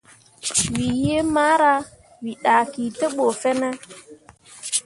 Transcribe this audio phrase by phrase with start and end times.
[0.73, 1.73] Wǝ yiimara,
[2.23, 3.69] wǝ dahki te ɓu fine.